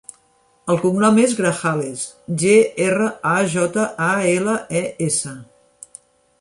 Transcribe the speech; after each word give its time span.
El 0.75 0.79
cognom 0.85 1.19
és 1.23 1.35
Grajales: 1.39 2.07
ge, 2.45 2.57
erra, 2.87 3.11
a, 3.35 3.35
jota, 3.59 3.87
a, 4.09 4.11
ela, 4.33 4.59
e, 4.83 4.85
essa. 5.13 5.39